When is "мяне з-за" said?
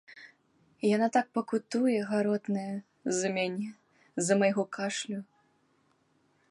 3.37-4.35